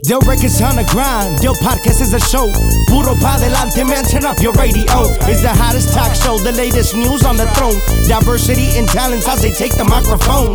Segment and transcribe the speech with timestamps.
[0.00, 2.46] Del records on the grind, Del podcast is a show.
[2.86, 4.86] Puro pa delante, man, turn up your radio.
[5.26, 7.74] It's the hottest talk show, the latest news on the throne.
[8.06, 10.54] Diversity and talents as they take the microphone.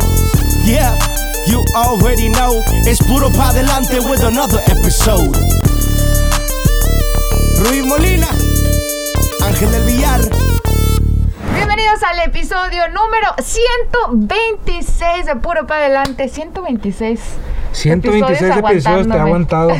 [0.64, 0.96] Yeah,
[1.44, 2.64] you already know.
[2.88, 5.36] It's Puro pa delante with another episode.
[7.68, 8.32] Ruiz Molina,
[9.44, 10.24] Ángel del Villar.
[11.52, 16.30] Bienvenidos al episodio número 126 de Puro Pa' Adelante.
[16.30, 17.20] 126.
[17.74, 19.70] 126 episodios, episodios te ha aguantado.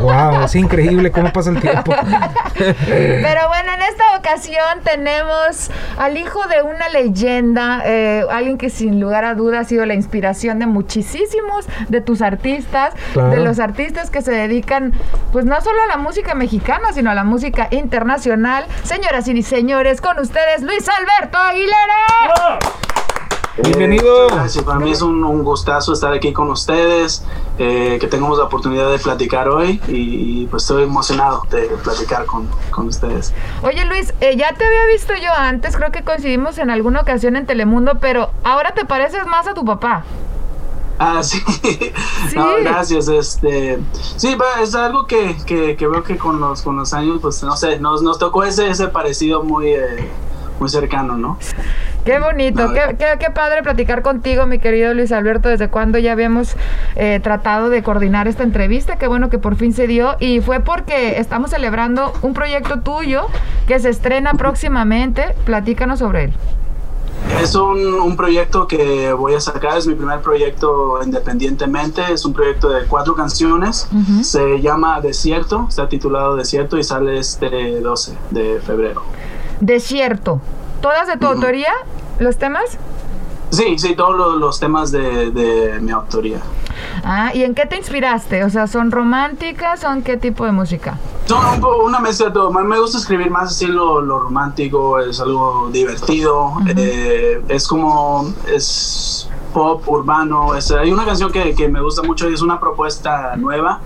[0.00, 1.94] wow, es increíble cómo pasa el tiempo.
[2.58, 9.00] Pero bueno, en esta ocasión tenemos al hijo de una leyenda, eh, alguien que sin
[9.00, 14.10] lugar a dudas ha sido la inspiración de muchísimos de tus artistas, de los artistas
[14.10, 14.92] que se dedican,
[15.32, 18.66] pues no solo a la música mexicana, sino a la música internacional.
[18.82, 22.58] Señoras y señores, con ustedes Luis Alberto Aguilera.
[23.62, 24.28] Bienvenido.
[24.28, 27.24] gracias, para mí es un, gustazo estar aquí con ustedes,
[27.58, 32.48] eh, que tengamos la oportunidad de platicar hoy y, pues estoy emocionado de platicar con,
[32.70, 33.32] con ustedes.
[33.62, 37.34] Oye Luis, eh, ya te había visto yo antes, creo que coincidimos en alguna ocasión
[37.34, 40.04] en Telemundo, pero ahora te pareces más a tu papá.
[41.00, 41.42] Ah, sí.
[42.34, 43.08] No, gracias.
[43.08, 47.42] Este, sí, es algo que, que, que, veo que con los, con los años, pues
[47.42, 50.08] no sé, nos, nos tocó ese, ese parecido muy, eh,
[50.58, 51.38] muy cercano, ¿no?
[52.04, 56.56] Qué bonito, qué, qué, padre platicar contigo, mi querido Luis Alberto, desde cuando ya habíamos
[56.96, 60.60] eh, tratado de coordinar esta entrevista, qué bueno que por fin se dio y fue
[60.60, 63.26] porque estamos celebrando un proyecto tuyo
[63.66, 66.32] que se estrena próximamente, platícanos sobre él.
[67.42, 72.32] Es un, un, proyecto que voy a sacar, es mi primer proyecto independientemente, es un
[72.32, 73.88] proyecto de cuatro canciones,
[74.22, 79.02] se llama Desierto, está titulado Desierto y sale este 12 de febrero.
[79.60, 80.40] Desierto,
[80.80, 81.72] ¿todas de tu autoría?
[82.18, 82.78] los temas?
[83.50, 86.40] Sí, sí, todos los, temas de, mi autoría.
[87.02, 88.44] Ah, ¿y en qué te inspiraste?
[88.44, 89.80] O sea, ¿son románticas?
[89.80, 90.98] ¿Son qué tipo de música?
[91.26, 92.50] Son una mezcla de todo.
[92.50, 96.52] Me gusta escribir más así lo, romántico, es algo divertido.
[96.76, 100.54] Eh, es como, es pop urbano.
[100.54, 103.80] Es, hay una canción que, que, me gusta mucho y es una propuesta nueva.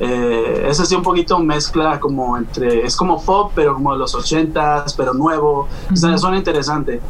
[0.00, 4.14] Eh, es así un poquito mezcla como entre, es como pop, pero como de los
[4.14, 5.68] ochentas, pero nuevo.
[5.92, 7.00] O sea, suena interesante.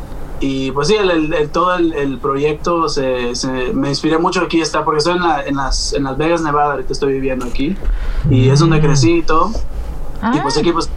[0.40, 3.32] Y pues sí, el, todo el, proyecto se,
[3.74, 5.16] me inspiré mucho aquí está, porque estoy
[5.46, 7.76] en, las, en Las Vegas, Nevada, ahorita estoy viviendo aquí,
[8.30, 8.82] y es donde mm.
[8.82, 9.50] crecí y todo.
[10.32, 10.60] Y pues ah.
[10.60, 10.88] aquí pues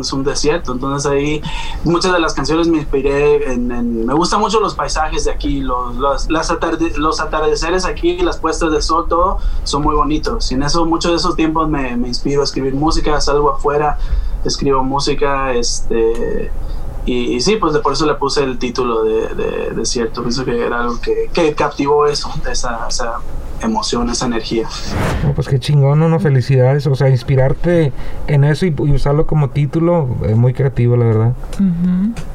[0.00, 1.42] es un desierto, entonces ahí
[1.84, 6.48] muchas de las canciones me inspiré me gustan mucho los paisajes de aquí, los, las
[6.96, 11.12] los atardeceres aquí, las puestas de sol, todo son muy bonitos, y en eso muchos
[11.12, 13.98] de esos tiempos me, me inspiro a escribir música, salgo afuera,
[14.44, 16.50] escribo música, este
[17.06, 20.22] y, sí, pues de por eso le puse el título de, de, Desierto.
[20.22, 23.20] Pienso que era algo que, que captivó eso, esa, esa
[23.62, 24.68] emoción, esa energía.
[25.34, 26.20] pues qué chingón, ¿no?
[26.20, 26.86] Felicidades.
[26.88, 27.92] O sea, inspirarte
[28.26, 31.32] en eso y, usarlo como título, es muy creativo, la verdad.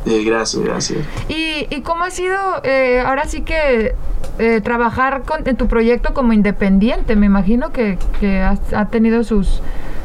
[0.05, 0.99] gracias, gracias.
[1.27, 3.93] ¿Y, ¿Y, cómo ha sido eh, ahora sí que
[4.39, 7.17] eh, trabajar con, en tu proyecto como independiente?
[7.17, 9.61] Me imagino que, que ha, tenido sus,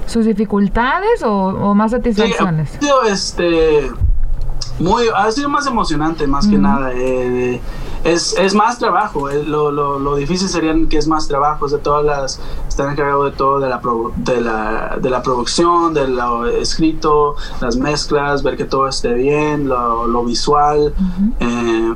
[0.06, 2.76] sus dificultades o, o más satisfacciones.
[2.81, 3.91] Sí, este
[4.78, 6.92] muy, ha sido más emocionante, más que nada.
[6.94, 7.60] Eh,
[8.04, 11.78] es, es, más trabajo, eh, lo, lo, lo, difícil sería que es más trabajo, de
[11.78, 13.81] todas las, están encargados de todo, de la,
[14.16, 19.69] de la, de la producción, de lo escrito, las mezclas, ver que todo esté bien,
[19.69, 20.94] lo, lo visual.
[21.41, 21.94] eh,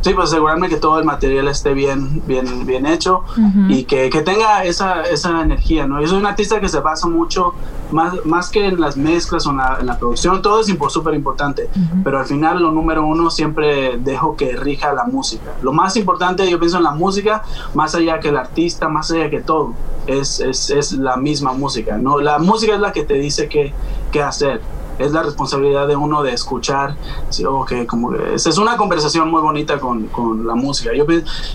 [0.00, 3.22] Sí, pues asegurarme que todo el material esté bien, bien, bien hecho
[3.68, 6.00] y que, que, tenga esa, esa energía, ¿no?
[6.00, 7.52] Yo soy un artista que se basa mucho,
[7.90, 11.68] más, más que en las mezclas o en la, producción, todo es súper importante,
[12.02, 15.52] pero al final lo número uno siempre dejo que rija la música.
[15.60, 17.42] Lo más importante, yo pienso en la música,
[17.74, 19.74] más allá que el artista, más allá que todo,
[20.06, 22.20] es, es, es la misma música, ¿no?
[22.20, 23.74] La música es la que te dice qué,
[24.10, 24.62] qué hacer
[25.00, 26.94] es la responsabilidad de uno de escuchar.
[27.30, 27.44] ¿sí?
[27.66, 30.92] que como es, es, una conversación muy bonita con, con, la música.
[30.94, 31.04] Yo,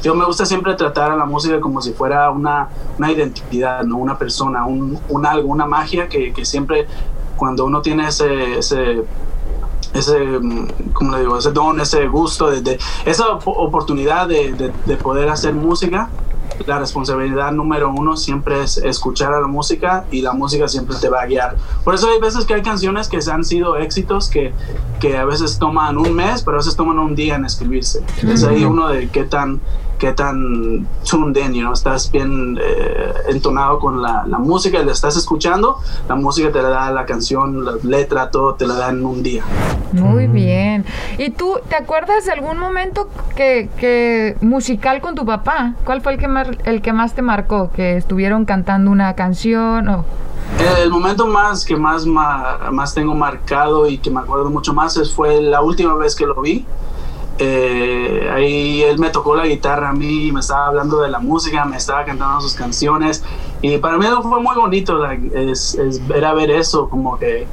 [0.01, 3.97] yo me gusta siempre tratar a la música como si fuera una, una identidad, ¿no?
[3.97, 6.87] una persona, un, un algo, una magia que, que, siempre
[7.37, 9.03] cuando uno tiene ese, ese
[9.93, 10.39] ese,
[10.93, 15.29] como le digo, ese don, ese gusto, de, de esa oportunidad de, de, de, poder
[15.29, 16.09] hacer música,
[16.65, 21.09] la responsabilidad número uno siempre es escuchar a la música y la música siempre te
[21.09, 21.55] va a guiar.
[21.83, 24.53] Por eso hay veces que hay canciones que han sido éxitos que,
[24.99, 28.03] que a veces toman un mes, pero a veces toman un día en escribirse.
[28.23, 29.59] Es ahí uno de qué tan
[29.97, 35.15] qué tan tuned in, you estás bien eh, entonado con la, la música, le estás
[35.17, 39.05] escuchando, la música te la da la canción, la letra, todo te la da en
[39.05, 39.43] un día.
[39.91, 40.85] Muy bien.
[41.17, 45.73] ¿Y tú te acuerdas de algún momento que, que musical con tu papá?
[45.85, 47.71] ¿Cuál fue el que más, el que más te marcó?
[47.71, 50.05] ¿Que estuvieron cantando una canción o...?
[50.81, 55.11] El momento más que más, más, tengo marcado y que me acuerdo mucho más es,
[55.11, 56.65] fue la última vez que lo vi.
[57.37, 61.65] Eh, ahí él me tocó la guitarra a mí, me estaba hablando de la música,
[61.65, 63.23] me estaba cantando sus canciones.
[63.61, 65.77] Y para mí fue muy bonito, es,
[66.13, 67.47] era ver eso, como que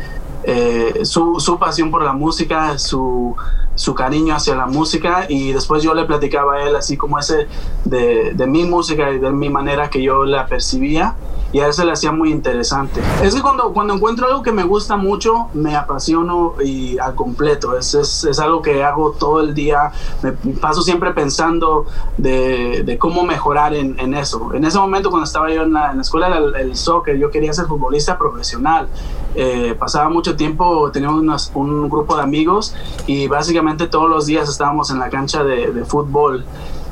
[0.44, 3.34] eh, su, su, pasión por la música, su,
[3.74, 7.46] su, cariño hacia la música y después yo le platicaba a él así como ese
[7.84, 11.14] de, mi música y de mi manera que yo la percibía
[11.52, 13.02] y a él se le hacía muy interesante.
[13.22, 17.76] Es que cuando, cuando encuentro algo que me gusta mucho, me apasiono y al completo.
[17.76, 19.92] Es, es, es algo que hago todo el día.
[20.22, 21.84] Me paso siempre pensando
[22.16, 24.54] de, cómo mejorar en, eso.
[24.54, 28.16] En ese momento, cuando estaba yo en la, escuela del soccer, yo quería ser futbolista
[28.16, 28.88] profesional.
[29.34, 32.74] Eh, pasaba mucho tiempo, teníamos un grupo de amigos
[33.06, 36.44] y básicamente todos los días estábamos en la cancha de, de fútbol.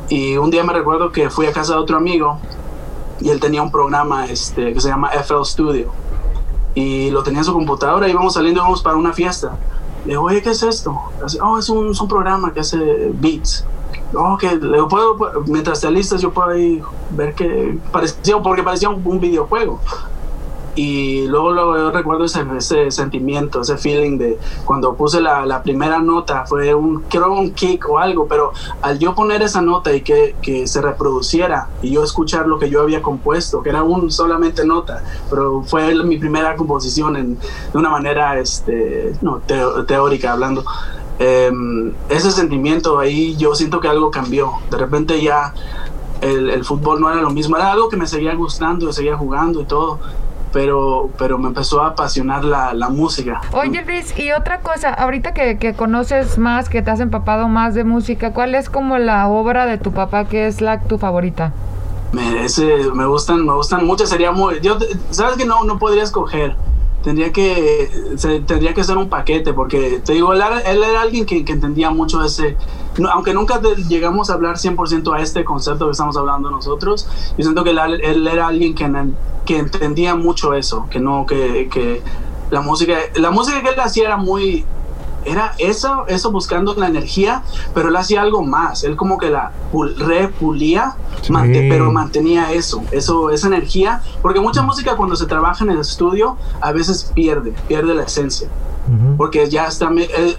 [0.09, 2.39] Y un día me recuerdo que fui a casa de otro amigo
[3.21, 5.93] y él tenía un programa este, que se llama FL Studio
[6.75, 9.57] y lo tenía en su computadora y íbamos saliendo íbamos para una fiesta.
[10.05, 10.99] Le digo, oye, ¿qué es esto?
[11.43, 13.65] oh, es un, es un, programa que hace beats.
[14.15, 18.89] Oh, que le puedo, mientras te listas, yo puedo ahí ver que parecía, porque parecía
[18.89, 19.81] un, un videojuego
[20.77, 25.63] y luego, luego yo recuerdo ese, ese, sentimiento, ese feeling de cuando puse la, la,
[25.63, 29.93] primera nota, fue un, creo un kick o algo, pero al yo poner esa nota
[29.93, 33.83] y que, que, se reproduciera y yo escuchar lo que yo había compuesto, que era
[33.83, 39.41] un solamente nota, pero fue mi primera composición en, de una manera este, no,
[39.87, 40.65] teórica hablando.
[41.19, 41.51] Eh,
[42.09, 44.53] ese sentimiento ahí yo siento que algo cambió.
[44.71, 45.53] De repente ya
[46.21, 49.61] el, el, fútbol no era lo mismo, era algo que me seguía gustando, seguía jugando
[49.61, 49.99] y todo
[50.53, 53.41] pero, pero me empezó a apasionar la, la música.
[53.53, 57.75] Oye Luis, y otra cosa, ahorita que, que, conoces más, que te has empapado más
[57.75, 61.53] de música, ¿cuál es como la obra de tu papá que es la tu favorita?
[62.13, 64.79] Me, ese, me gustan, me gustan muchas, sería muy, yo,
[65.11, 66.57] sabes que no, no podría escoger,
[67.03, 67.91] tendría que,
[68.47, 72.57] tendría que ser un paquete, porque te digo, él era, alguien que, entendía mucho ese,
[73.13, 77.65] aunque nunca llegamos a hablar 100% a este concepto que estamos hablando nosotros, yo siento
[77.65, 78.91] que él, él era alguien que,
[79.47, 82.03] que entendía mucho eso, que no, que, que
[82.51, 84.65] la música, la música que él hacía era muy,
[85.25, 87.43] era eso, eso buscando la energía,
[87.75, 89.53] pero él hacía algo más, él como que la
[89.99, 91.33] repulía, sí.
[91.69, 96.37] pero mantenía eso, eso, esa energía, porque mucha música cuando se trabaja en el estudio
[96.61, 98.49] a veces pierde, pierde la esencia.
[99.17, 99.89] Porque ya está,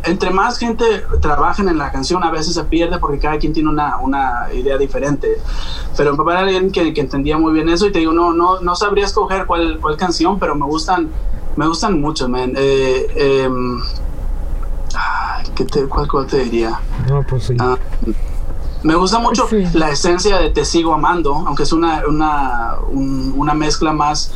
[0.04, 0.84] entre más gente
[1.22, 4.78] trabajen en la canción, a veces se pierde porque cada quien tiene una, una idea
[4.78, 5.38] diferente.
[5.96, 8.34] Pero mi papá era alguien que, que, entendía muy bien eso y te digo, no,
[8.34, 11.10] no, no sabría escoger cuál, cuál canción, pero me gustan,
[11.56, 12.54] me gustan mucho, man.
[12.58, 13.50] Eh, eh,
[15.56, 16.80] ¿qué te, cuál, ¿Cuál te diría?
[17.08, 17.56] No, pues sí.
[17.60, 17.78] Ah,
[18.84, 19.64] me gusta mucho sí.
[19.74, 24.34] la esencia de Te sigo amando, aunque es una, una, un, una mezcla más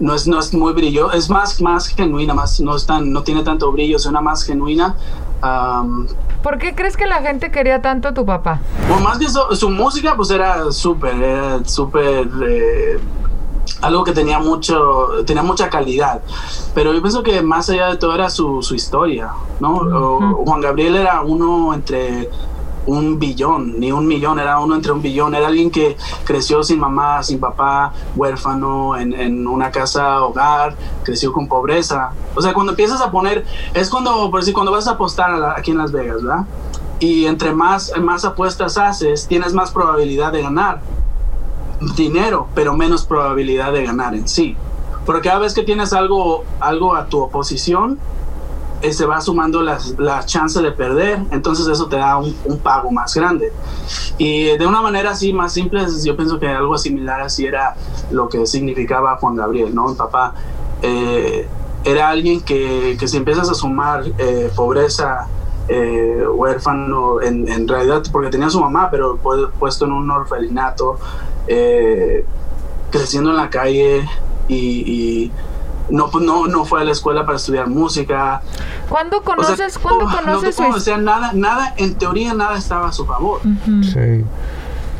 [0.00, 3.22] no es, no es muy brillo, es más, más genuina, más, no, es tan, no
[3.22, 4.94] tiene tanto brillo, suena más genuina.
[5.42, 6.06] Um,
[6.42, 8.60] ¿Por qué crees que la gente quería tanto a tu papá?
[8.88, 12.28] Bueno, más que su, su música, pues era súper, era súper...
[12.46, 12.98] Eh,
[13.82, 16.22] algo que tenía mucho tenía mucha calidad
[16.74, 20.44] pero yo pienso que más allá de todo era su, su historia no uh -huh.
[20.44, 22.30] Juan Gabriel era uno entre
[22.86, 25.34] un billón, ni un millón, era uno entre un billón.
[25.34, 31.32] Era alguien que creció sin mamá, sin papá, huérfano, en, en, una casa hogar, creció
[31.32, 32.12] con pobreza.
[32.34, 35.36] O sea, cuando empiezas a poner, es cuando, por decir, cuando vas a apostar a
[35.36, 36.44] la, aquí en Las Vegas, ¿verdad?
[36.98, 40.80] Y entre más, más apuestas haces, tienes más probabilidad de ganar
[41.96, 44.56] dinero, pero menos probabilidad de ganar en sí.
[45.04, 47.98] Porque cada vez que tienes algo, algo a tu oposición,
[48.82, 52.90] eh, se va sumando las, las chances de perder, entonces eso te da un, pago
[52.90, 53.52] más grande.
[54.18, 57.74] Y de una manera así más simple, yo pienso que algo similar así era
[58.10, 59.88] lo que significaba Juan Gabriel, ¿no?
[59.88, 60.34] Mi papá
[60.82, 61.48] eh,
[61.84, 65.28] era alguien que, que, si empiezas a sumar eh, pobreza,
[65.68, 69.18] eh, huérfano, en, en, realidad, porque tenía su mamá, pero
[69.58, 70.98] puesto en un orfelinato,
[71.48, 72.24] eh,
[72.90, 74.08] creciendo en la calle
[74.48, 75.32] y, y
[75.90, 78.42] no, no, no fue a la escuela para estudiar música.
[78.88, 79.52] ¿Cuándo conoces?
[79.52, 80.58] O sea, ¿cuándo no, conoces?
[80.58, 83.40] No, o sea, nada, nada, en teoría nada estaba a su favor.
[83.44, 83.82] Uh -huh.
[83.84, 84.24] Sí.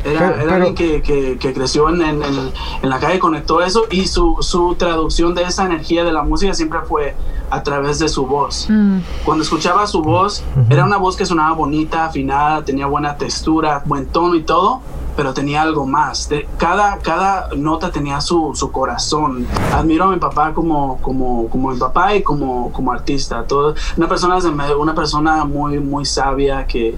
[0.07, 3.85] Era, pero, era alguien que, que, que creció en, en, en, la calle, conectó eso
[3.91, 7.15] y su, su, traducción de esa energía de la música siempre fue
[7.49, 8.67] a través de su voz.
[8.69, 8.99] Mm.
[9.25, 10.73] Cuando escuchaba su voz, uh -huh.
[10.73, 14.81] era una voz que sonaba bonita, afinada, tenía buena textura, buen tono y todo,
[15.17, 16.29] pero tenía algo más.
[16.29, 19.47] De, cada, cada nota tenía su, su, corazón.
[19.73, 23.43] Admiro a mi papá como, como, como mi papá y como, como artista.
[23.45, 24.37] Todo, una, persona,
[24.77, 26.95] una persona muy, muy sabia que,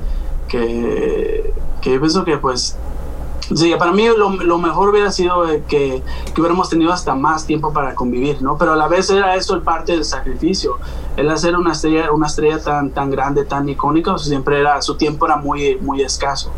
[0.50, 2.78] que, que yo pienso que pues
[3.56, 6.04] Sí, para mí lo, mejor hubiera sido que,
[6.34, 8.58] que, hubiéramos tenido hasta más tiempo para convivir, ¿no?
[8.58, 10.78] Pero a la vez era eso el parte del sacrificio.
[11.18, 15.26] El hacer una estrella, una estrella tan, tan grande, tan icónica, siempre era, su tiempo
[15.26, 16.52] era muy, muy escaso.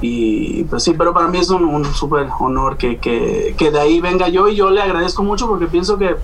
[0.00, 3.80] Y pues sí, pero para mí es un, un súper honor que, que, que de
[3.80, 6.16] ahí venga yo y yo le agradezco mucho porque pienso que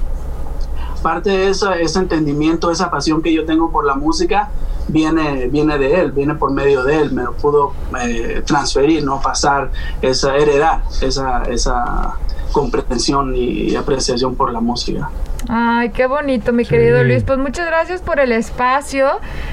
[1.02, 4.50] parte de esa, ese entendimiento, esa pasión que yo tengo por la música,
[4.88, 9.20] viene, viene de él, viene por medio de él, me lo pudo eh, transferir, no
[9.20, 9.70] pasar,
[10.02, 12.18] esa, heredar esa, esa
[12.54, 15.10] comprensión y apreciación por la música.
[15.48, 17.22] Ay, qué bonito, mi querido Luis.
[17.22, 19.08] Pues muchas gracias por el espacio.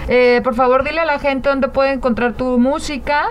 [0.08, 3.26] Eh, por favor, dile a la gente dónde puede encontrar tu música.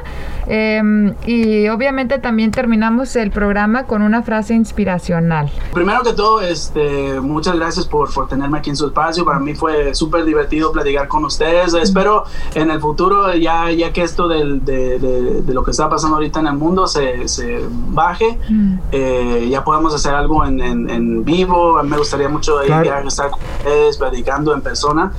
[0.47, 5.50] Em, y obviamente también terminamos el programa con una frase inspiracional.
[5.73, 9.25] Primero que todo, este, muchas gracias por, por tenerme aquí en su espacio.
[9.25, 11.73] Para mí fue súper divertido platicar con ustedes.
[11.75, 12.25] Espero
[12.55, 16.41] en el futuro, ya, ya que esto del, de, de, lo que está pasando ahorita
[16.41, 18.79] en el mundo se, se baje, mm.
[18.93, 21.83] eh, ya podamos hacer algo en, en, en vivo.
[21.83, 23.09] Me gustaría mucho claro.
[23.09, 25.12] estar con ustedes, platicando en persona.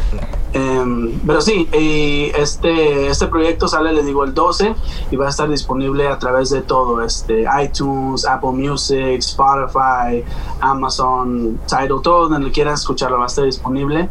[0.53, 4.75] Em, pero sí, este, este proyecto sale, les digo, el 12
[5.09, 10.23] y va a estar disponible a través de todo, este, iTunes, Apple Music, Spotify,
[10.59, 14.09] Amazon, Tidal, todo donde quieran escucharlo va a estar disponible.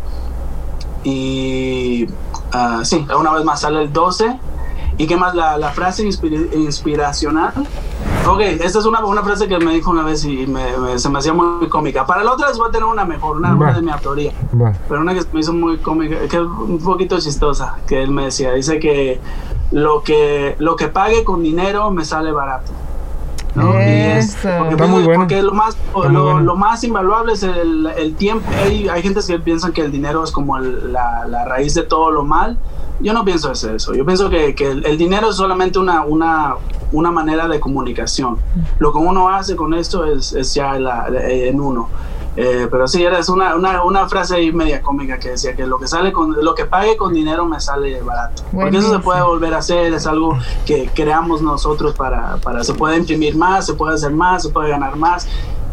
[1.04, 2.06] Y
[2.54, 4.38] uh, sí, una vez más sale el 12
[5.00, 5.34] ¿Y qué más?
[5.34, 7.54] La, la frase inspiracional.
[8.26, 11.18] Ok, esta es una, una, frase que me dijo una vez y me, se me
[11.18, 12.06] hacía muy cómica.
[12.06, 14.32] Para la otra les voy a tener una mejor, una, de mi autoría.
[14.88, 18.24] Pero una que me hizo muy cómica, que es un poquito chistosa, que él me
[18.24, 18.52] decía.
[18.52, 19.20] Dice que
[19.72, 22.72] lo que, lo que pague con dinero me sale barato.
[23.54, 23.72] ¿no?
[23.72, 25.20] porque, muy bueno.
[25.20, 29.40] porque lo más lo, lo, más invaluable es el, el tiempo hay, hay gente que
[29.40, 32.58] piensan que el dinero es como el, la, la, raíz de todo lo mal
[33.00, 33.94] yo no pienso eso.
[33.94, 36.56] Yo pienso que, que el, dinero es solamente una, una,
[36.92, 38.38] una, manera de comunicación.
[38.78, 41.88] Lo que uno hace con esto es, es ya la, en uno.
[42.36, 45.78] Eh, pero sí, era una, una, una, frase ahí media cómica que decía que lo
[45.78, 48.44] que sale con lo que pague con dinero me sale barato.
[48.52, 52.72] Porque eso se puede volver a hacer, es algo que creamos nosotros para, para se
[52.74, 55.26] puede imprimir más, se puede hacer más, se puede ganar más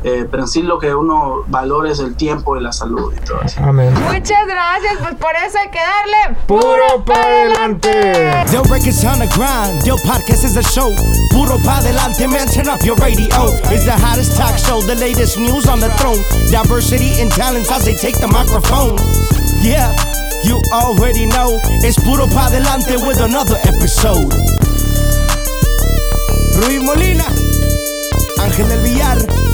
[0.04, 3.42] eh, pero sí lo que uno valora es el tiempo y la salud y todo
[3.42, 3.60] eso.
[3.64, 3.94] Amén.
[3.94, 8.46] Muchas gracias, pues por eso hay que darle puro para adelante.
[8.52, 10.90] Yo records on the grind, yo podcast is a show.
[11.32, 13.28] Puro para adelante, man, turn up your radio.
[13.72, 16.22] It's the hottest talk show, the latest news on the throne.
[16.52, 18.98] Diversity and talents as they take the microphone.
[19.62, 19.94] Yeah,
[20.44, 21.60] you already know.
[21.84, 24.34] It's puro para adelante with another episode.
[26.62, 27.26] Rui Molina,
[28.40, 29.47] Ángel del Villar.